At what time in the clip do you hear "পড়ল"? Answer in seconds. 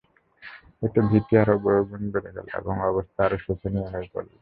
4.13-4.31